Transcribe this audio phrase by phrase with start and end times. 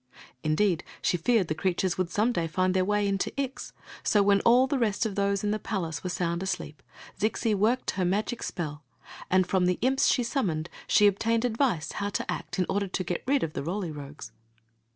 [0.43, 4.39] Indeed, she feared the creatures would some day find their way into Ix; so when
[4.41, 6.81] all the rest of those in the palace were sound asleep,
[7.19, 8.83] Zixi worked her magic spell,
[9.29, 13.03] and from the imps she summoned she obtained advice how to act in order to
[13.03, 14.31] get rid of the Roly Rogues.